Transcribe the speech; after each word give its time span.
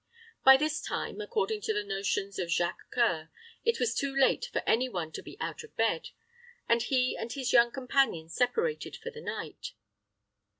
By 0.43 0.57
this 0.57 0.81
time, 0.81 1.21
according 1.21 1.61
to 1.61 1.75
the 1.75 1.83
notions 1.83 2.39
of 2.39 2.49
Jacques 2.49 2.89
C[oe]ur, 2.91 3.29
it 3.63 3.79
was 3.79 3.93
too 3.93 4.11
late 4.15 4.49
for 4.51 4.63
any 4.65 4.89
one 4.89 5.11
to 5.11 5.21
be 5.21 5.37
out 5.39 5.63
of 5.63 5.75
bed, 5.75 6.09
and 6.67 6.81
he 6.81 7.15
and 7.15 7.31
his 7.31 7.53
young 7.53 7.69
companion 7.69 8.27
separated 8.27 8.95
for 8.95 9.11
the 9.11 9.21
night. 9.21 9.73